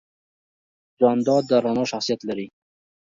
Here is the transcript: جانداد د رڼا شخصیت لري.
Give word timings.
جانداد 0.99 1.43
د 1.47 1.51
رڼا 1.63 1.83
شخصیت 1.91 2.19
لري. 2.29 2.47